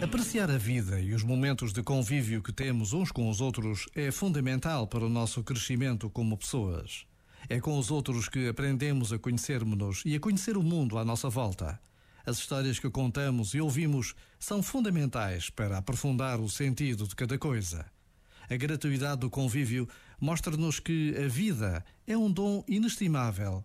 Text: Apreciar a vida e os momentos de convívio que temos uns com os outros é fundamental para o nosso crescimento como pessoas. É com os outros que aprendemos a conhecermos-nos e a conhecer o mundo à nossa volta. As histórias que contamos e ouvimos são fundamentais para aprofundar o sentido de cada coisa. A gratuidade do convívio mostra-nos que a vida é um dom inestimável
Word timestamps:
Apreciar 0.00 0.48
a 0.48 0.56
vida 0.56 1.00
e 1.00 1.12
os 1.12 1.24
momentos 1.24 1.72
de 1.72 1.82
convívio 1.82 2.40
que 2.40 2.52
temos 2.52 2.92
uns 2.92 3.10
com 3.10 3.28
os 3.28 3.40
outros 3.40 3.88
é 3.96 4.12
fundamental 4.12 4.86
para 4.86 5.04
o 5.04 5.08
nosso 5.08 5.42
crescimento 5.42 6.08
como 6.08 6.38
pessoas. 6.38 7.04
É 7.48 7.58
com 7.58 7.76
os 7.76 7.90
outros 7.90 8.28
que 8.28 8.46
aprendemos 8.46 9.12
a 9.12 9.18
conhecermos-nos 9.18 10.04
e 10.06 10.14
a 10.14 10.20
conhecer 10.20 10.56
o 10.56 10.62
mundo 10.62 10.98
à 10.98 11.04
nossa 11.04 11.28
volta. 11.28 11.80
As 12.24 12.38
histórias 12.38 12.78
que 12.78 12.88
contamos 12.88 13.54
e 13.54 13.60
ouvimos 13.60 14.14
são 14.38 14.62
fundamentais 14.62 15.50
para 15.50 15.78
aprofundar 15.78 16.38
o 16.38 16.48
sentido 16.48 17.08
de 17.08 17.16
cada 17.16 17.36
coisa. 17.36 17.90
A 18.48 18.56
gratuidade 18.56 19.22
do 19.22 19.30
convívio 19.30 19.88
mostra-nos 20.20 20.78
que 20.78 21.12
a 21.16 21.26
vida 21.26 21.84
é 22.06 22.16
um 22.16 22.30
dom 22.30 22.62
inestimável 22.68 23.64